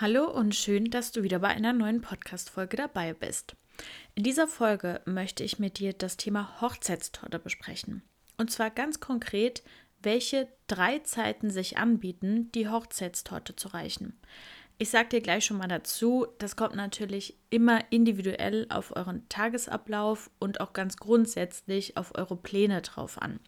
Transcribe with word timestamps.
Hallo 0.00 0.24
und 0.30 0.54
schön, 0.54 0.86
dass 0.86 1.12
du 1.12 1.22
wieder 1.22 1.40
bei 1.40 1.48
einer 1.48 1.74
neuen 1.74 2.00
Podcast-Folge 2.00 2.78
dabei 2.78 3.12
bist. 3.12 3.54
In 4.14 4.22
dieser 4.22 4.48
Folge 4.48 5.02
möchte 5.04 5.44
ich 5.44 5.58
mit 5.58 5.78
dir 5.78 5.92
das 5.92 6.16
Thema 6.16 6.58
Hochzeitstorte 6.62 7.38
besprechen. 7.38 8.00
Und 8.38 8.50
zwar 8.50 8.70
ganz 8.70 9.00
konkret, 9.00 9.62
welche 10.02 10.48
drei 10.68 11.00
Zeiten 11.00 11.50
sich 11.50 11.76
anbieten, 11.76 12.50
die 12.52 12.70
Hochzeitstorte 12.70 13.56
zu 13.56 13.68
reichen. 13.68 14.18
Ich 14.78 14.88
sage 14.88 15.10
dir 15.10 15.20
gleich 15.20 15.44
schon 15.44 15.58
mal 15.58 15.68
dazu, 15.68 16.26
das 16.38 16.56
kommt 16.56 16.76
natürlich 16.76 17.36
immer 17.50 17.84
individuell 17.90 18.64
auf 18.70 18.96
euren 18.96 19.28
Tagesablauf 19.28 20.30
und 20.38 20.62
auch 20.62 20.72
ganz 20.72 20.96
grundsätzlich 20.96 21.98
auf 21.98 22.16
eure 22.16 22.36
Pläne 22.36 22.80
drauf 22.80 23.20
an. 23.20 23.38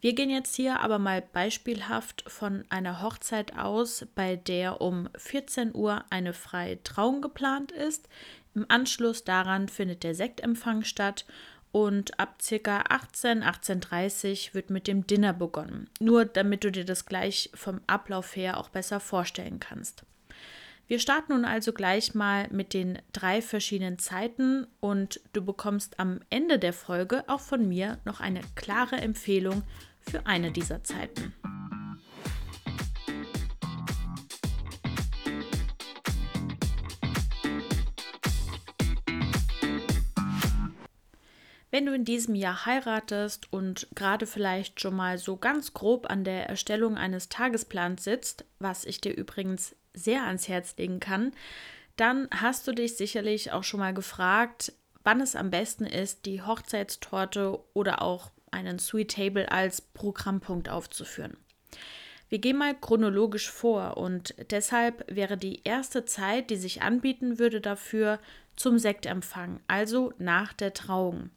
Wir 0.00 0.14
gehen 0.14 0.30
jetzt 0.30 0.56
hier 0.56 0.80
aber 0.80 0.98
mal 0.98 1.20
beispielhaft 1.20 2.24
von 2.26 2.64
einer 2.70 3.02
Hochzeit 3.02 3.58
aus, 3.58 4.06
bei 4.14 4.36
der 4.36 4.80
um 4.80 5.10
14 5.16 5.74
Uhr 5.74 6.04
eine 6.08 6.32
freie 6.32 6.82
Trauung 6.82 7.20
geplant 7.20 7.70
ist. 7.70 8.08
Im 8.54 8.64
Anschluss 8.68 9.24
daran 9.24 9.68
findet 9.68 10.02
der 10.02 10.14
Sektempfang 10.14 10.84
statt 10.84 11.26
und 11.70 12.18
ab 12.18 12.38
ca. 12.42 12.84
18, 12.88 13.44
18.30 13.44 14.54
wird 14.54 14.70
mit 14.70 14.86
dem 14.88 15.06
Dinner 15.06 15.34
begonnen. 15.34 15.90
Nur 16.00 16.24
damit 16.24 16.64
du 16.64 16.72
dir 16.72 16.86
das 16.86 17.04
gleich 17.04 17.50
vom 17.54 17.82
Ablauf 17.86 18.34
her 18.34 18.56
auch 18.56 18.70
besser 18.70 19.00
vorstellen 19.00 19.60
kannst. 19.60 20.04
Wir 20.88 20.98
starten 20.98 21.34
nun 21.34 21.44
also 21.44 21.72
gleich 21.72 22.14
mal 22.16 22.48
mit 22.50 22.74
den 22.74 22.98
drei 23.12 23.40
verschiedenen 23.42 24.00
Zeiten 24.00 24.66
und 24.80 25.20
du 25.32 25.44
bekommst 25.44 26.00
am 26.00 26.18
Ende 26.30 26.58
der 26.58 26.72
Folge 26.72 27.22
auch 27.28 27.38
von 27.38 27.68
mir 27.68 27.98
noch 28.04 28.18
eine 28.18 28.40
klare 28.56 28.96
Empfehlung 28.96 29.62
für 30.00 30.26
eine 30.26 30.50
dieser 30.50 30.82
Zeiten. 30.82 31.34
Wenn 41.72 41.86
du 41.86 41.94
in 41.94 42.04
diesem 42.04 42.34
Jahr 42.34 42.66
heiratest 42.66 43.52
und 43.52 43.86
gerade 43.94 44.26
vielleicht 44.26 44.80
schon 44.80 44.96
mal 44.96 45.18
so 45.18 45.36
ganz 45.36 45.72
grob 45.72 46.10
an 46.10 46.24
der 46.24 46.48
Erstellung 46.48 46.96
eines 46.96 47.28
Tagesplans 47.28 48.02
sitzt, 48.02 48.44
was 48.58 48.84
ich 48.84 49.00
dir 49.00 49.16
übrigens 49.16 49.76
sehr 49.94 50.24
ans 50.24 50.48
Herz 50.48 50.76
legen 50.76 50.98
kann, 50.98 51.32
dann 51.96 52.28
hast 52.32 52.66
du 52.66 52.72
dich 52.72 52.96
sicherlich 52.96 53.52
auch 53.52 53.62
schon 53.62 53.80
mal 53.80 53.94
gefragt, 53.94 54.72
wann 55.04 55.20
es 55.20 55.36
am 55.36 55.50
besten 55.50 55.86
ist, 55.86 56.26
die 56.26 56.42
Hochzeitstorte 56.42 57.58
oder 57.72 58.02
auch 58.02 58.30
einen 58.50 58.78
Sweet 58.78 59.12
Table 59.12 59.50
als 59.50 59.80
Programmpunkt 59.80 60.68
aufzuführen. 60.68 61.36
Wir 62.28 62.38
gehen 62.38 62.56
mal 62.56 62.74
chronologisch 62.74 63.50
vor 63.50 63.96
und 63.96 64.34
deshalb 64.50 65.04
wäre 65.12 65.36
die 65.36 65.62
erste 65.64 66.04
Zeit, 66.04 66.50
die 66.50 66.56
sich 66.56 66.80
anbieten 66.80 67.38
würde 67.38 67.60
dafür, 67.60 68.20
zum 68.54 68.78
Sektempfang, 68.78 69.60
also 69.66 70.12
nach 70.18 70.52
der 70.52 70.72
Trauung. 70.72 71.30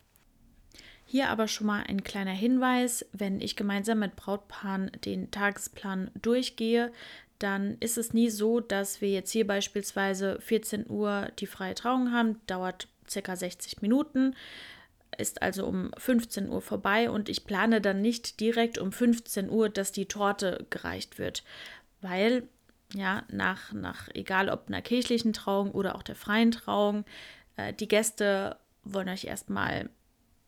Hier 1.05 1.29
aber 1.29 1.47
schon 1.47 1.67
mal 1.67 1.83
ein 1.87 2.03
kleiner 2.03 2.31
Hinweis, 2.31 3.05
wenn 3.11 3.41
ich 3.41 3.55
gemeinsam 3.55 3.99
mit 3.99 4.15
Brautpaaren 4.15 4.91
den 5.05 5.31
Tagesplan 5.31 6.11
durchgehe, 6.21 6.91
dann 7.39 7.77
ist 7.79 7.97
es 7.97 8.13
nie 8.13 8.29
so, 8.29 8.59
dass 8.59 9.01
wir 9.01 9.09
jetzt 9.09 9.31
hier 9.31 9.45
beispielsweise 9.45 10.39
14 10.41 10.89
Uhr 10.89 11.29
die 11.39 11.47
freie 11.47 11.75
Trauung 11.75 12.11
haben, 12.11 12.39
dauert 12.47 12.87
circa 13.09 13.35
60 13.35 13.81
Minuten 13.81 14.35
ist 15.17 15.41
also 15.41 15.65
um 15.65 15.91
15 15.97 16.49
Uhr 16.49 16.61
vorbei 16.61 17.09
und 17.09 17.29
ich 17.29 17.45
plane 17.45 17.81
dann 17.81 18.01
nicht 18.01 18.39
direkt 18.39 18.77
um 18.77 18.91
15 18.91 19.49
Uhr, 19.49 19.69
dass 19.69 19.91
die 19.91 20.07
Torte 20.07 20.65
gereicht 20.69 21.19
wird, 21.19 21.43
weil 22.01 22.47
ja 22.93 23.23
nach, 23.29 23.73
nach 23.73 24.09
egal 24.13 24.49
ob 24.49 24.67
einer 24.67 24.81
kirchlichen 24.81 25.33
Trauung 25.33 25.71
oder 25.71 25.95
auch 25.95 26.03
der 26.03 26.15
freien 26.15 26.51
Trauung, 26.51 27.05
äh, 27.55 27.73
die 27.73 27.87
Gäste 27.87 28.57
wollen 28.83 29.09
euch 29.09 29.25
erstmal 29.25 29.89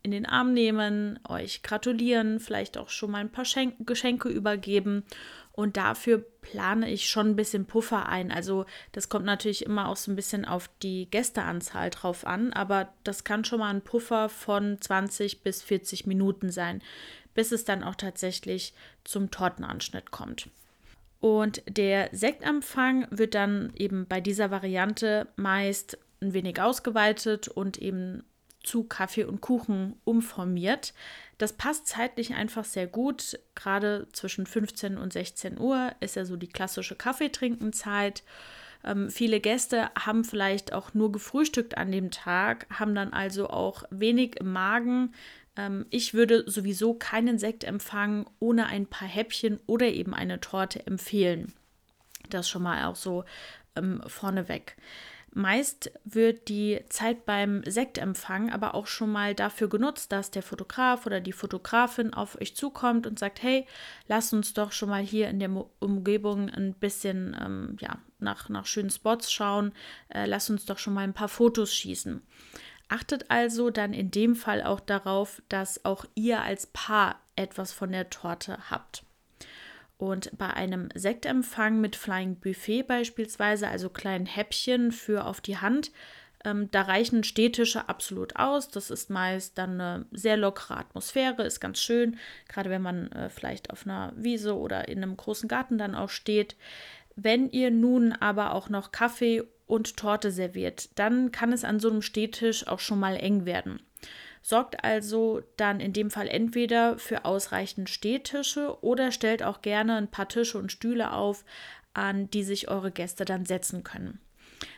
in 0.05 0.11
den 0.11 0.27
Arm 0.27 0.53
nehmen, 0.53 1.19
euch 1.27 1.63
gratulieren, 1.63 2.39
vielleicht 2.39 2.77
auch 2.77 2.89
schon 2.89 3.09
mal 3.09 3.17
ein 3.17 3.31
paar 3.31 3.43
Schen 3.43 3.73
Geschenke 3.79 4.29
übergeben 4.29 5.03
und 5.51 5.77
dafür 5.77 6.19
plane 6.41 6.91
ich 6.91 7.09
schon 7.09 7.29
ein 7.29 7.35
bisschen 7.35 7.65
Puffer 7.65 8.07
ein. 8.07 8.31
Also 8.31 8.65
das 8.91 9.09
kommt 9.09 9.25
natürlich 9.25 9.65
immer 9.65 9.89
auch 9.89 9.95
so 9.95 10.11
ein 10.11 10.15
bisschen 10.15 10.45
auf 10.45 10.69
die 10.83 11.09
Gästeanzahl 11.09 11.89
drauf 11.89 12.27
an, 12.27 12.53
aber 12.53 12.89
das 13.03 13.23
kann 13.23 13.45
schon 13.45 13.59
mal 13.59 13.71
ein 13.71 13.81
Puffer 13.81 14.29
von 14.29 14.79
20 14.79 15.41
bis 15.41 15.63
40 15.63 16.05
Minuten 16.05 16.51
sein, 16.51 16.83
bis 17.33 17.51
es 17.51 17.65
dann 17.65 17.83
auch 17.83 17.95
tatsächlich 17.95 18.75
zum 19.05 19.31
Tortenanschnitt 19.31 20.11
kommt. 20.11 20.49
Und 21.19 21.63
der 21.67 22.09
Sektempfang 22.11 23.07
wird 23.09 23.33
dann 23.33 23.73
eben 23.75 24.05
bei 24.05 24.21
dieser 24.21 24.51
Variante 24.51 25.27
meist 25.35 25.97
ein 26.21 26.33
wenig 26.33 26.61
ausgeweitet 26.61 27.47
und 27.47 27.77
eben 27.77 28.23
zu 28.65 28.83
Kaffee 28.83 29.23
und 29.23 29.41
Kuchen 29.41 29.95
umformiert. 30.03 30.93
Das 31.37 31.53
passt 31.53 31.87
zeitlich 31.87 32.33
einfach 32.33 32.65
sehr 32.65 32.87
gut. 32.87 33.39
Gerade 33.55 34.07
zwischen 34.13 34.45
15 34.45 34.97
und 34.97 35.13
16 35.13 35.59
Uhr 35.59 35.93
ist 35.99 36.15
ja 36.15 36.25
so 36.25 36.37
die 36.37 36.47
klassische 36.47 36.95
Kaffeetrinkenzeit. 36.95 38.23
Ähm, 38.83 39.09
viele 39.09 39.39
Gäste 39.39 39.89
haben 39.97 40.23
vielleicht 40.23 40.73
auch 40.73 40.93
nur 40.93 41.11
gefrühstückt 41.11 41.77
an 41.77 41.91
dem 41.91 42.11
Tag, 42.11 42.67
haben 42.69 42.95
dann 42.95 43.13
also 43.13 43.49
auch 43.49 43.83
wenig 43.89 44.37
im 44.39 44.53
Magen. 44.53 45.13
Ähm, 45.57 45.85
ich 45.89 46.13
würde 46.13 46.49
sowieso 46.49 46.93
keinen 46.93 47.39
Sekt 47.39 47.63
empfangen 47.63 48.25
ohne 48.39 48.67
ein 48.67 48.85
paar 48.85 49.07
Häppchen 49.07 49.59
oder 49.65 49.87
eben 49.87 50.13
eine 50.13 50.39
Torte 50.39 50.85
empfehlen. 50.85 51.53
Das 52.29 52.49
schon 52.49 52.63
mal 52.63 52.85
auch 52.85 52.95
so 52.95 53.25
ähm, 53.75 54.01
vorneweg. 54.07 54.75
Meist 55.37 55.91
wird 56.05 56.47
die 56.47 56.79
Zeit 56.87 57.25
beim 57.25 57.61
Sektempfang 57.65 58.53
aber 58.53 58.73
auch 58.73 58.87
schon 58.87 59.11
mal 59.11 59.35
dafür 59.35 59.67
genutzt, 59.67 60.13
dass 60.13 60.31
der 60.31 60.41
Fotograf 60.41 61.05
oder 61.05 61.19
die 61.19 61.33
Fotografin 61.33 62.13
auf 62.13 62.39
euch 62.39 62.55
zukommt 62.55 63.05
und 63.05 63.19
sagt, 63.19 63.43
hey, 63.43 63.67
lasst 64.07 64.33
uns 64.33 64.53
doch 64.53 64.71
schon 64.71 64.87
mal 64.87 65.03
hier 65.03 65.27
in 65.27 65.39
der 65.39 65.51
Umgebung 65.79 66.49
ein 66.49 66.73
bisschen 66.73 67.35
ähm, 67.37 67.75
ja, 67.81 67.97
nach, 68.17 68.47
nach 68.47 68.65
schönen 68.65 68.89
Spots 68.89 69.29
schauen, 69.29 69.73
äh, 70.07 70.25
lasst 70.25 70.49
uns 70.49 70.63
doch 70.63 70.77
schon 70.77 70.93
mal 70.93 71.03
ein 71.03 71.13
paar 71.13 71.27
Fotos 71.27 71.75
schießen. 71.75 72.21
Achtet 72.87 73.29
also 73.29 73.71
dann 73.71 73.91
in 73.91 74.11
dem 74.11 74.37
Fall 74.37 74.63
auch 74.63 74.79
darauf, 74.79 75.41
dass 75.49 75.83
auch 75.83 76.05
ihr 76.15 76.43
als 76.43 76.67
Paar 76.67 77.19
etwas 77.35 77.73
von 77.73 77.91
der 77.91 78.09
Torte 78.09 78.57
habt. 78.69 79.04
Und 79.97 80.37
bei 80.37 80.49
einem 80.49 80.89
Sektempfang 80.93 81.79
mit 81.79 81.95
Flying 81.95 82.35
Buffet 82.35 82.83
beispielsweise, 82.83 83.67
also 83.67 83.89
kleinen 83.89 84.25
Häppchen 84.25 84.91
für 84.91 85.25
auf 85.25 85.39
die 85.39 85.57
Hand, 85.57 85.91
ähm, 86.45 86.69
da 86.71 86.83
reichen 86.83 87.23
Stehtische 87.23 87.89
absolut 87.89 88.35
aus. 88.35 88.69
Das 88.69 88.91
ist 88.91 89.09
meist 89.09 89.57
dann 89.57 89.81
eine 89.81 90.05
sehr 90.11 90.37
lockere 90.37 90.77
Atmosphäre, 90.77 91.43
ist 91.43 91.59
ganz 91.59 91.79
schön, 91.79 92.17
gerade 92.47 92.69
wenn 92.69 92.81
man 92.81 93.11
äh, 93.11 93.29
vielleicht 93.29 93.71
auf 93.71 93.85
einer 93.85 94.13
Wiese 94.15 94.55
oder 94.57 94.87
in 94.87 95.01
einem 95.01 95.17
großen 95.17 95.49
Garten 95.49 95.77
dann 95.77 95.95
auch 95.95 96.09
steht. 96.09 96.55
Wenn 97.15 97.49
ihr 97.49 97.71
nun 97.71 98.11
aber 98.13 98.53
auch 98.53 98.69
noch 98.69 98.91
Kaffee 98.91 99.43
und 99.65 99.97
Torte 99.97 100.31
serviert, 100.31 100.89
dann 100.99 101.31
kann 101.31 101.51
es 101.51 101.63
an 101.63 101.79
so 101.79 101.89
einem 101.89 102.01
Stehtisch 102.01 102.67
auch 102.67 102.79
schon 102.79 102.99
mal 102.99 103.15
eng 103.15 103.45
werden. 103.45 103.79
Sorgt 104.47 104.83
also 104.83 105.41
dann 105.57 105.79
in 105.79 105.91
dem 105.91 106.11
Fall 106.11 106.27
entweder 106.27 106.99
für 106.99 107.25
ausreichend 107.25 107.89
Stehtische 107.89 108.77
oder 108.83 109.11
stellt 109.11 109.41
auch 109.41 109.63
gerne 109.63 109.95
ein 109.95 110.11
paar 110.11 110.27
Tische 110.27 110.59
und 110.59 110.71
Stühle 110.71 111.13
auf, 111.13 111.43
an 111.95 112.29
die 112.29 112.43
sich 112.43 112.67
eure 112.67 112.91
Gäste 112.91 113.25
dann 113.25 113.47
setzen 113.47 113.83
können. 113.83 114.19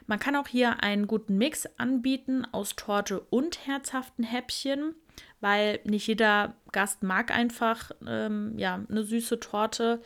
Man 0.05 0.19
kann 0.19 0.37
auch 0.37 0.47
hier 0.47 0.83
einen 0.83 1.05
guten 1.05 1.37
Mix 1.37 1.65
anbieten 1.77 2.47
aus 2.53 2.77
Torte 2.77 3.19
und 3.19 3.67
herzhaften 3.67 4.23
Häppchen, 4.23 4.95
weil 5.41 5.81
nicht 5.83 6.07
jeder 6.07 6.55
Gast 6.71 7.03
mag 7.03 7.29
einfach 7.29 7.91
ähm, 8.07 8.57
ja, 8.57 8.79
eine 8.89 9.03
süße 9.03 9.41
Torte. 9.41 10.01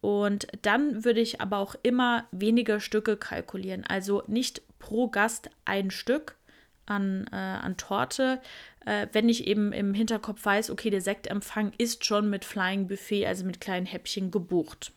Und 0.00 0.46
dann 0.62 1.04
würde 1.04 1.20
ich 1.20 1.40
aber 1.40 1.58
auch 1.58 1.74
immer 1.82 2.28
weniger 2.30 2.78
Stücke 2.78 3.16
kalkulieren. 3.16 3.84
Also 3.84 4.22
nicht 4.28 4.62
pro 4.78 5.08
Gast 5.08 5.50
ein 5.64 5.90
Stück 5.90 6.36
an, 6.86 7.26
äh, 7.32 7.36
an 7.36 7.76
Torte, 7.76 8.40
äh, 8.86 9.06
wenn 9.12 9.28
ich 9.28 9.46
eben 9.46 9.72
im 9.72 9.94
Hinterkopf 9.94 10.44
weiß, 10.44 10.70
okay, 10.70 10.90
der 10.90 11.00
Sektempfang 11.00 11.72
ist 11.78 12.04
schon 12.04 12.30
mit 12.30 12.44
Flying 12.44 12.88
Buffet, 12.88 13.26
also 13.26 13.44
mit 13.44 13.60
kleinen 13.60 13.86
Häppchen 13.86 14.30
gebucht. 14.30 14.92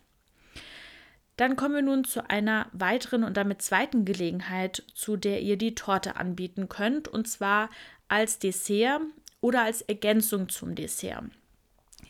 Dann 1.38 1.56
kommen 1.56 1.76
wir 1.76 1.82
nun 1.82 2.06
zu 2.06 2.30
einer 2.30 2.68
weiteren 2.72 3.24
und 3.24 3.36
damit 3.36 3.62
zweiten 3.62 4.06
Gelegenheit, 4.06 4.84
zu 4.94 5.18
der 5.18 5.42
ihr 5.42 5.58
die 5.58 5.76
Torte 5.76 6.16
anbieten 6.16 6.70
könnt, 6.70 7.08
und 7.08 7.28
zwar 7.28 7.70
als 8.08 8.40
Dessert 8.40 9.02
oder 9.42 9.64
als 9.64 9.82
Ergänzung 9.82 10.48
zum 10.50 10.76
Dessert. 10.76 11.26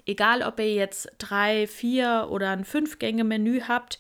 Egal, 0.06 0.44
ob 0.44 0.60
ihr 0.60 0.74
jetzt 0.74 1.12
drei, 1.18 1.66
vier 1.66 2.28
oder 2.30 2.52
ein 2.52 2.64
Fünf-Gänge-Menü 2.64 3.62
habt, 3.62 4.00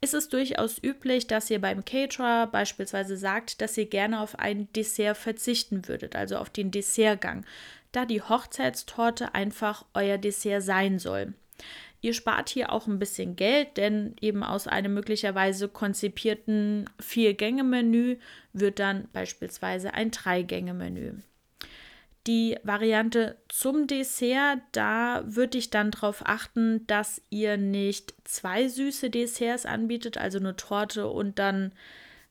ist 0.00 0.14
es 0.14 0.28
durchaus 0.28 0.82
üblich, 0.82 1.26
dass 1.26 1.50
ihr 1.50 1.60
beim 1.60 1.84
Caterer 1.84 2.46
beispielsweise 2.46 3.16
sagt, 3.16 3.60
dass 3.60 3.76
ihr 3.76 3.86
gerne 3.86 4.20
auf 4.20 4.38
ein 4.38 4.72
Dessert 4.72 5.16
verzichten 5.16 5.88
würdet, 5.88 6.16
also 6.16 6.36
auf 6.36 6.50
den 6.50 6.70
Dessertgang, 6.70 7.44
da 7.92 8.04
die 8.04 8.22
Hochzeitstorte 8.22 9.34
einfach 9.34 9.84
euer 9.94 10.18
Dessert 10.18 10.62
sein 10.62 10.98
soll. 10.98 11.34
Ihr 12.02 12.12
spart 12.12 12.50
hier 12.50 12.70
auch 12.70 12.86
ein 12.86 12.98
bisschen 12.98 13.36
Geld, 13.36 13.78
denn 13.78 14.14
eben 14.20 14.42
aus 14.42 14.68
einem 14.68 14.94
möglicherweise 14.94 15.68
konzipierten 15.68 16.88
Vier-Gänge-Menü 17.00 18.18
wird 18.52 18.78
dann 18.78 19.08
beispielsweise 19.12 19.94
ein 19.94 20.10
Drei-Gänge-Menü. 20.10 21.14
Die 22.26 22.56
Variante 22.64 23.36
zum 23.48 23.86
Dessert, 23.86 24.58
da 24.72 25.22
würde 25.26 25.58
ich 25.58 25.70
dann 25.70 25.92
darauf 25.92 26.26
achten, 26.26 26.86
dass 26.86 27.22
ihr 27.30 27.56
nicht 27.56 28.14
zwei 28.24 28.66
süße 28.66 29.10
Desserts 29.10 29.64
anbietet, 29.64 30.18
also 30.18 30.38
eine 30.38 30.56
Torte 30.56 31.06
und 31.06 31.38
dann 31.38 31.72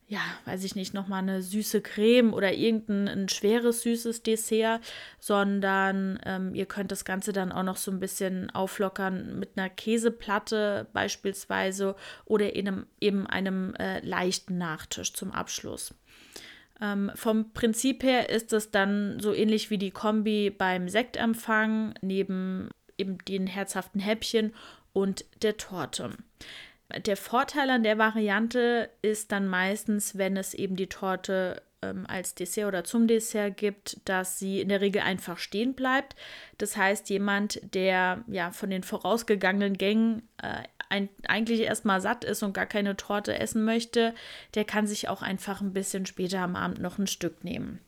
ja, 0.07 0.19
weiß 0.45 0.63
ich 0.63 0.75
nicht, 0.75 0.93
nochmal 0.93 1.23
eine 1.23 1.41
süße 1.41 1.81
Creme 1.81 2.33
oder 2.33 2.53
irgendein 2.53 3.07
ein 3.07 3.29
schweres 3.29 3.81
süßes 3.81 4.21
Dessert, 4.21 4.81
sondern 5.19 6.19
ähm, 6.25 6.53
ihr 6.53 6.67
könnt 6.67 6.91
das 6.91 7.05
Ganze 7.05 7.33
dann 7.33 7.51
auch 7.51 7.63
noch 7.63 7.77
so 7.77 7.89
ein 7.89 7.99
bisschen 7.99 8.51
auflockern 8.51 9.39
mit 9.39 9.57
einer 9.57 9.69
Käseplatte 9.69 10.87
beispielsweise 10.93 11.95
oder 12.25 12.55
in 12.55 12.67
einem, 12.67 12.85
eben 13.01 13.25
einem 13.25 13.73
äh, 13.75 13.99
leichten 14.05 14.59
Nachtisch 14.59 15.13
zum 15.13 15.31
Abschluss. 15.31 15.95
Ähm, 16.81 17.11
vom 17.15 17.51
Prinzip 17.53 18.03
her 18.03 18.29
ist 18.29 18.53
es 18.53 18.71
dann 18.71 19.19
so 19.19 19.33
ähnlich 19.33 19.69
wie 19.69 19.77
die 19.77 19.91
Kombi 19.91 20.49
beim 20.49 20.89
Sektempfang, 20.89 21.93
neben 22.01 22.69
eben 22.97 23.17
den 23.27 23.47
herzhaften 23.47 23.99
Häppchen 23.99 24.53
und 24.93 25.25
der 25.41 25.57
Torte. 25.57 26.11
Der 27.05 27.17
Vorteil 27.17 27.69
an 27.69 27.83
der 27.83 27.97
Variante 27.97 28.89
ist 29.01 29.31
dann 29.31 29.47
meistens, 29.47 30.17
wenn 30.17 30.37
es 30.37 30.53
eben 30.53 30.75
die 30.75 30.87
Torte 30.87 31.61
ähm, 31.91 32.05
als 32.07 32.35
Dessert 32.35 32.67
oder 32.67 32.83
zum 32.83 33.07
Dessert 33.07 33.57
gibt, 33.57 33.99
dass 34.05 34.39
sie 34.39 34.61
in 34.61 34.69
der 34.69 34.81
Regel 34.81 35.01
einfach 35.01 35.37
stehen 35.37 35.73
bleibt. 35.73 36.15
Das 36.57 36.77
heißt, 36.77 37.09
jemand, 37.09 37.61
der 37.73 38.23
ja 38.27 38.51
von 38.51 38.69
den 38.69 38.83
vorausgegangenen 38.83 39.77
Gängen 39.77 40.27
äh, 40.41 40.63
ein, 40.89 41.09
eigentlich 41.27 41.61
erstmal 41.61 42.01
satt 42.01 42.23
ist 42.23 42.43
und 42.43 42.53
gar 42.53 42.65
keine 42.65 42.95
Torte 42.95 43.37
essen 43.37 43.65
möchte, 43.65 44.13
der 44.53 44.65
kann 44.65 44.87
sich 44.87 45.09
auch 45.09 45.21
einfach 45.21 45.61
ein 45.61 45.73
bisschen 45.73 46.05
später 46.05 46.39
am 46.39 46.55
Abend 46.55 46.79
noch 46.79 46.97
ein 46.97 47.07
Stück 47.07 47.43
nehmen. 47.43 47.79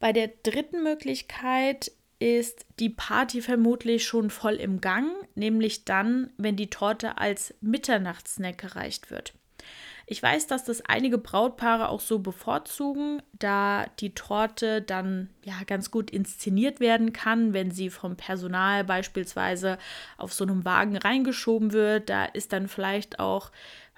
Bei 0.00 0.12
der 0.12 0.28
dritten 0.42 0.82
Möglichkeit 0.82 1.90
ist 2.20 2.66
die 2.80 2.90
Party 2.90 3.42
vermutlich 3.42 4.04
schon 4.04 4.30
voll 4.30 4.54
im 4.54 4.80
Gang, 4.80 5.10
nämlich 5.34 5.84
dann, 5.84 6.30
wenn 6.36 6.56
die 6.56 6.70
Torte 6.70 7.18
als 7.18 7.54
Mitternachtssnack 7.60 8.58
gereicht 8.58 9.10
wird. 9.10 9.34
Ich 10.10 10.22
weiß, 10.22 10.46
dass 10.46 10.64
das 10.64 10.80
einige 10.86 11.18
Brautpaare 11.18 11.90
auch 11.90 12.00
so 12.00 12.18
bevorzugen, 12.20 13.20
da 13.38 13.84
die 14.00 14.14
Torte 14.14 14.80
dann 14.80 15.28
ja 15.44 15.52
ganz 15.66 15.90
gut 15.90 16.10
inszeniert 16.10 16.80
werden 16.80 17.12
kann, 17.12 17.52
wenn 17.52 17.70
sie 17.70 17.90
vom 17.90 18.16
Personal 18.16 18.84
beispielsweise 18.84 19.76
auf 20.16 20.32
so 20.32 20.44
einem 20.44 20.64
Wagen 20.64 20.96
reingeschoben 20.96 21.74
wird. 21.74 22.08
Da 22.08 22.24
ist 22.24 22.54
dann 22.54 22.68
vielleicht 22.68 23.20
auch, 23.20 23.50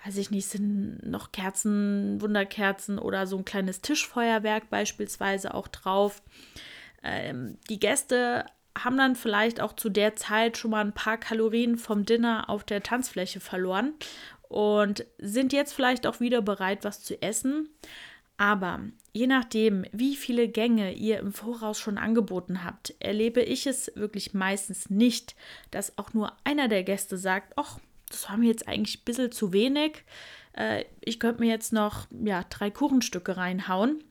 weiß 0.04 0.16
ich 0.16 0.32
nicht, 0.32 0.48
sind 0.48 0.98
noch 1.08 1.30
Kerzen, 1.30 2.20
Wunderkerzen 2.20 2.98
oder 2.98 3.28
so 3.28 3.36
ein 3.36 3.44
kleines 3.44 3.80
Tischfeuerwerk 3.80 4.68
beispielsweise 4.68 5.54
auch 5.54 5.68
drauf. 5.68 6.22
Ähm, 7.04 7.56
die 7.68 7.78
Gäste 7.78 8.46
haben 8.76 8.98
dann 8.98 9.14
vielleicht 9.14 9.60
auch 9.60 9.74
zu 9.74 9.88
der 9.88 10.16
Zeit 10.16 10.56
schon 10.58 10.72
mal 10.72 10.84
ein 10.84 10.92
paar 10.92 11.18
Kalorien 11.18 11.78
vom 11.78 12.04
Dinner 12.04 12.50
auf 12.50 12.64
der 12.64 12.82
Tanzfläche 12.82 13.38
verloren 13.38 13.94
und 14.50 15.06
sind 15.18 15.52
jetzt 15.52 15.72
vielleicht 15.72 16.08
auch 16.08 16.18
wieder 16.18 16.42
bereit, 16.42 16.82
was 16.82 17.04
zu 17.04 17.22
essen. 17.22 17.68
Aber 18.36 18.80
je 19.12 19.28
nachdem, 19.28 19.84
wie 19.92 20.16
viele 20.16 20.48
Gänge 20.48 20.92
ihr 20.92 21.20
im 21.20 21.32
Voraus 21.32 21.78
schon 21.78 21.98
angeboten 21.98 22.64
habt, 22.64 22.94
erlebe 22.98 23.42
ich 23.42 23.66
es 23.66 23.92
wirklich 23.94 24.34
meistens 24.34 24.90
nicht, 24.90 25.36
dass 25.70 25.96
auch 25.98 26.14
nur 26.14 26.32
einer 26.42 26.66
der 26.66 26.82
Gäste 26.82 27.16
sagt, 27.16 27.52
ach, 27.56 27.78
das 28.08 28.28
war 28.28 28.36
mir 28.36 28.48
jetzt 28.48 28.66
eigentlich 28.66 29.00
ein 29.00 29.04
bisschen 29.04 29.30
zu 29.30 29.52
wenig. 29.52 30.04
Äh, 30.54 30.84
ich 31.00 31.20
könnte 31.20 31.42
mir 31.42 31.48
jetzt 31.50 31.72
noch 31.72 32.08
ja, 32.10 32.44
drei 32.50 32.70
Kuchenstücke 32.70 33.36
reinhauen. 33.36 34.02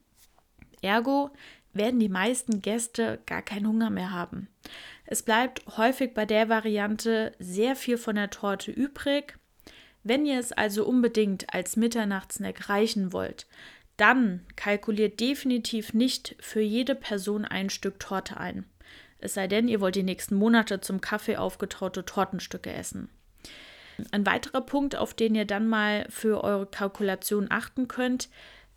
Ergo 0.81 1.31
werden 1.73 1.99
die 1.99 2.07
meisten 2.07 2.61
Gäste 2.61 3.19
gar 3.25 3.41
keinen 3.41 3.67
Hunger 3.67 3.89
mehr 3.89 4.11
haben. 4.11 4.47
Es 5.05 5.21
bleibt 5.21 5.65
häufig 5.75 6.13
bei 6.13 6.25
der 6.25 6.47
Variante 6.47 7.33
sehr 7.39 7.75
viel 7.75 7.97
von 7.97 8.15
der 8.15 8.29
Torte 8.29 8.71
übrig. 8.71 9.37
Wenn 10.03 10.25
ihr 10.25 10.39
es 10.39 10.51
also 10.51 10.85
unbedingt 10.85 11.53
als 11.53 11.75
Mitternachtssnack 11.75 12.69
reichen 12.69 13.13
wollt, 13.13 13.47
dann 13.97 14.45
kalkuliert 14.55 15.19
definitiv 15.19 15.93
nicht 15.93 16.35
für 16.39 16.61
jede 16.61 16.95
Person 16.95 17.45
ein 17.45 17.69
Stück 17.69 17.99
Torte 17.99 18.37
ein. 18.37 18.65
Es 19.19 19.33
sei 19.33 19.47
denn, 19.47 19.67
ihr 19.67 19.81
wollt 19.81 19.95
die 19.95 20.03
nächsten 20.03 20.35
Monate 20.35 20.79
zum 20.79 21.01
Kaffee 21.01 21.35
aufgetaute 21.35 22.05
Tortenstücke 22.05 22.71
essen. 22.71 23.09
Ein 24.11 24.25
weiterer 24.25 24.61
Punkt, 24.61 24.95
auf 24.95 25.13
den 25.13 25.35
ihr 25.35 25.45
dann 25.45 25.67
mal 25.67 26.05
für 26.09 26.41
eure 26.43 26.65
Kalkulation 26.65 27.47
achten 27.49 27.89
könnt, 27.89 28.29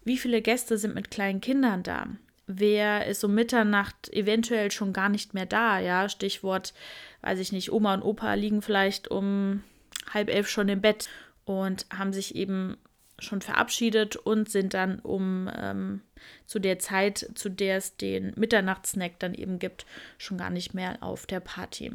wie 0.04 0.18
viele 0.18 0.42
Gäste 0.42 0.78
sind 0.78 0.96
mit 0.96 1.12
kleinen 1.12 1.40
Kindern 1.40 1.84
da? 1.84 2.08
wer 2.46 3.06
ist 3.06 3.24
um 3.24 3.34
Mitternacht 3.34 4.12
eventuell 4.12 4.70
schon 4.70 4.92
gar 4.92 5.08
nicht 5.08 5.34
mehr 5.34 5.46
da, 5.46 5.78
ja, 5.78 6.08
Stichwort, 6.08 6.74
weiß 7.22 7.38
ich 7.38 7.52
nicht, 7.52 7.72
Oma 7.72 7.94
und 7.94 8.02
Opa 8.02 8.34
liegen 8.34 8.62
vielleicht 8.62 9.08
um 9.08 9.62
halb 10.12 10.28
elf 10.28 10.48
schon 10.48 10.68
im 10.68 10.80
Bett 10.80 11.08
und 11.44 11.86
haben 11.90 12.12
sich 12.12 12.34
eben 12.34 12.76
schon 13.18 13.40
verabschiedet 13.40 14.16
und 14.16 14.48
sind 14.50 14.74
dann 14.74 14.98
um 14.98 15.50
ähm, 15.56 16.02
zu 16.46 16.58
der 16.58 16.78
Zeit, 16.78 17.30
zu 17.34 17.48
der 17.48 17.76
es 17.76 17.96
den 17.96 18.32
Mitternachtssnack 18.36 19.18
dann 19.18 19.34
eben 19.34 19.58
gibt, 19.58 19.86
schon 20.18 20.38
gar 20.38 20.50
nicht 20.50 20.74
mehr 20.74 21.02
auf 21.02 21.26
der 21.26 21.40
Party. 21.40 21.92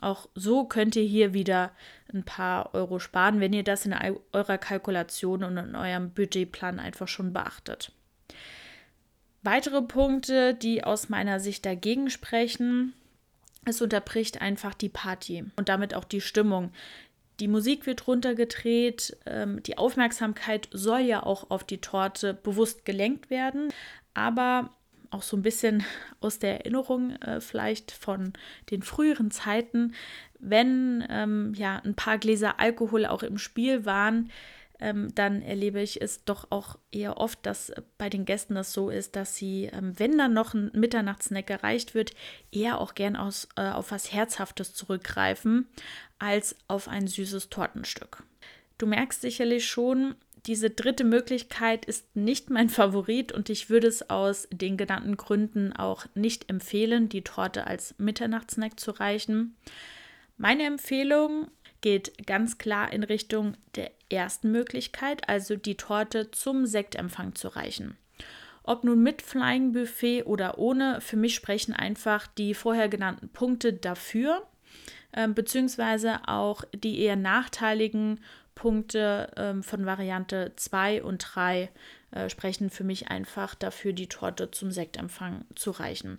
Auch 0.00 0.28
so 0.34 0.64
könnt 0.64 0.94
ihr 0.96 1.02
hier 1.02 1.34
wieder 1.34 1.72
ein 2.12 2.22
paar 2.22 2.74
Euro 2.74 2.98
sparen, 2.98 3.40
wenn 3.40 3.52
ihr 3.52 3.64
das 3.64 3.86
in 3.86 3.94
eurer 4.32 4.58
Kalkulation 4.58 5.42
und 5.42 5.56
in 5.56 5.74
eurem 5.74 6.10
Budgetplan 6.10 6.78
einfach 6.78 7.08
schon 7.08 7.32
beachtet. 7.32 7.92
Weitere 9.42 9.82
Punkte, 9.82 10.54
die 10.54 10.84
aus 10.84 11.08
meiner 11.08 11.40
Sicht 11.40 11.64
dagegen 11.64 12.10
sprechen, 12.10 12.92
es 13.64 13.80
unterbricht 13.80 14.40
einfach 14.40 14.74
die 14.74 14.88
Party 14.88 15.44
und 15.56 15.68
damit 15.68 15.94
auch 15.94 16.04
die 16.04 16.20
Stimmung. 16.20 16.72
Die 17.40 17.48
Musik 17.48 17.86
wird 17.86 18.06
runtergedreht, 18.06 19.16
ähm, 19.26 19.62
die 19.62 19.78
Aufmerksamkeit 19.78 20.68
soll 20.72 21.00
ja 21.00 21.22
auch 21.22 21.50
auf 21.50 21.64
die 21.64 21.80
Torte 21.80 22.34
bewusst 22.34 22.84
gelenkt 22.84 23.30
werden, 23.30 23.72
aber 24.14 24.70
auch 25.10 25.22
so 25.22 25.36
ein 25.36 25.42
bisschen 25.42 25.84
aus 26.20 26.38
der 26.38 26.60
Erinnerung 26.60 27.12
äh, 27.16 27.40
vielleicht 27.40 27.92
von 27.92 28.32
den 28.70 28.82
früheren 28.82 29.30
Zeiten, 29.30 29.94
wenn 30.40 31.04
ähm, 31.08 31.52
ja 31.54 31.80
ein 31.84 31.94
paar 31.94 32.18
Gläser 32.18 32.58
Alkohol 32.58 33.06
auch 33.06 33.22
im 33.22 33.38
Spiel 33.38 33.84
waren, 33.84 34.30
ähm, 34.80 35.14
dann 35.14 35.42
erlebe 35.42 35.80
ich 35.80 36.00
es 36.00 36.24
doch 36.24 36.46
auch 36.50 36.78
eher 36.92 37.18
oft, 37.18 37.44
dass 37.44 37.72
bei 37.96 38.08
den 38.08 38.24
Gästen 38.24 38.54
das 38.54 38.72
so 38.72 38.90
ist, 38.90 39.16
dass 39.16 39.36
sie, 39.36 39.70
ähm, 39.72 39.98
wenn 39.98 40.16
dann 40.16 40.32
noch 40.32 40.54
ein 40.54 40.70
Mitternachtssnack 40.72 41.50
erreicht 41.50 41.94
wird, 41.94 42.12
eher 42.52 42.80
auch 42.80 42.94
gern 42.94 43.16
aus, 43.16 43.48
äh, 43.56 43.70
auf 43.70 43.90
was 43.90 44.12
Herzhaftes 44.12 44.74
zurückgreifen, 44.74 45.66
als 46.18 46.56
auf 46.68 46.88
ein 46.88 47.08
süßes 47.08 47.50
Tortenstück. 47.50 48.22
Du 48.78 48.86
merkst 48.86 49.20
sicherlich 49.20 49.66
schon, 49.66 50.14
diese 50.46 50.70
dritte 50.70 51.04
Möglichkeit 51.04 51.84
ist 51.84 52.14
nicht 52.14 52.48
mein 52.48 52.68
Favorit 52.70 53.32
und 53.32 53.50
ich 53.50 53.70
würde 53.70 53.88
es 53.88 54.08
aus 54.08 54.46
den 54.52 54.76
genannten 54.76 55.16
Gründen 55.16 55.72
auch 55.72 56.06
nicht 56.14 56.48
empfehlen, 56.48 57.08
die 57.08 57.22
Torte 57.22 57.66
als 57.66 57.94
Mitternachtssnack 57.98 58.78
zu 58.78 58.92
reichen. 58.92 59.56
Meine 60.36 60.64
Empfehlung 60.64 61.48
geht 61.80 62.26
ganz 62.26 62.58
klar 62.58 62.92
in 62.92 63.02
Richtung 63.02 63.56
der 63.74 63.90
ersten 64.10 64.50
Möglichkeit, 64.50 65.28
also 65.28 65.56
die 65.56 65.76
Torte 65.76 66.30
zum 66.30 66.66
Sektempfang 66.66 67.34
zu 67.34 67.48
reichen. 67.48 67.96
Ob 68.62 68.84
nun 68.84 69.02
mit 69.02 69.22
Flying 69.22 69.72
Buffet 69.72 70.24
oder 70.24 70.58
ohne, 70.58 71.00
für 71.00 71.16
mich 71.16 71.34
sprechen 71.34 71.72
einfach 71.72 72.26
die 72.26 72.52
vorher 72.52 72.88
genannten 72.88 73.30
Punkte 73.30 73.72
dafür, 73.72 74.46
äh, 75.12 75.26
beziehungsweise 75.28 76.20
auch 76.26 76.64
die 76.74 77.00
eher 77.00 77.16
nachteiligen 77.16 78.20
Punkte 78.54 79.30
äh, 79.36 79.62
von 79.62 79.86
Variante 79.86 80.52
2 80.56 81.02
und 81.02 81.18
3 81.18 81.70
äh, 82.10 82.28
sprechen 82.28 82.70
für 82.70 82.84
mich 82.84 83.08
einfach 83.08 83.54
dafür, 83.54 83.92
die 83.92 84.08
Torte 84.08 84.50
zum 84.50 84.70
Sektempfang 84.70 85.44
zu 85.54 85.70
reichen. 85.70 86.18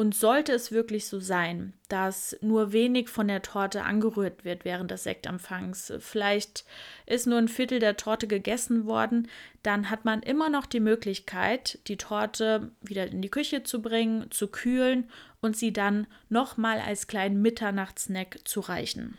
Und 0.00 0.14
sollte 0.14 0.52
es 0.52 0.72
wirklich 0.72 1.08
so 1.08 1.20
sein, 1.20 1.74
dass 1.90 2.34
nur 2.40 2.72
wenig 2.72 3.10
von 3.10 3.28
der 3.28 3.42
Torte 3.42 3.82
angerührt 3.82 4.46
wird 4.46 4.64
während 4.64 4.90
des 4.90 5.02
Sektempfangs, 5.02 5.92
vielleicht 5.98 6.64
ist 7.04 7.26
nur 7.26 7.36
ein 7.36 7.48
Viertel 7.48 7.80
der 7.80 7.98
Torte 7.98 8.26
gegessen 8.26 8.86
worden, 8.86 9.28
dann 9.62 9.90
hat 9.90 10.06
man 10.06 10.22
immer 10.22 10.48
noch 10.48 10.64
die 10.64 10.80
Möglichkeit, 10.80 11.80
die 11.86 11.98
Torte 11.98 12.70
wieder 12.80 13.08
in 13.08 13.20
die 13.20 13.28
Küche 13.28 13.62
zu 13.62 13.82
bringen, 13.82 14.30
zu 14.30 14.48
kühlen 14.48 15.10
und 15.42 15.54
sie 15.54 15.70
dann 15.70 16.06
nochmal 16.30 16.80
als 16.80 17.06
kleinen 17.06 17.42
Mitternachtssnack 17.42 18.38
zu 18.44 18.60
reichen. 18.60 19.18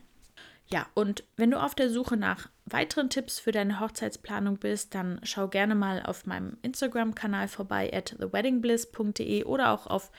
Ja, 0.71 0.87
und 0.95 1.23
wenn 1.37 1.51
du 1.51 1.61
auf 1.61 1.75
der 1.75 1.91
Suche 1.91 2.17
nach 2.17 2.49
weiteren 2.71 3.09
Tipps 3.09 3.39
für 3.39 3.51
deine 3.51 3.79
Hochzeitsplanung 3.79 4.57
bist, 4.57 4.95
dann 4.95 5.19
schau 5.23 5.47
gerne 5.47 5.75
mal 5.75 6.01
auf 6.03 6.25
meinem 6.25 6.57
Instagram-Kanal 6.61 7.47
vorbei 7.47 7.91
at 7.93 8.15
theweddingbliss.de 8.17 9.43
oder 9.43 9.71
auch 9.71 9.87
auf 9.87 10.11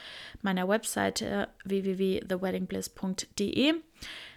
meiner 0.42 0.68
Webseite 0.68 1.48
www.theweddingbliss.de. 1.64 3.74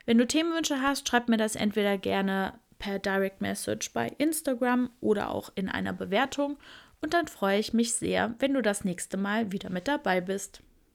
Wenn 0.06 0.18
du 0.18 0.28
Themenwünsche 0.28 0.82
hast, 0.82 1.08
schreib 1.08 1.30
mir 1.30 1.38
das 1.38 1.56
entweder 1.56 1.98
gerne 1.98 2.54
per 2.80 3.00
Direct 3.00 3.42
Message 3.42 3.94
bei 3.94 4.10
Instagram 4.18 4.90
oder 5.02 5.32
auch 5.32 5.52
in 5.56 5.70
einer 5.70 5.94
Bewertung. 5.94 6.58
Und 7.02 7.14
dann 7.14 7.28
freue 7.28 7.60
ich 7.60 7.74
mich 7.74 7.94
sehr, 7.94 8.36
wenn 8.40 8.54
du 8.54 8.62
das 8.62 8.84
nächste 8.84 9.18
Mal 9.18 9.52
wieder 9.52 9.70
mit 9.70 9.88
dabei 9.88 10.22
bist. 10.22 10.62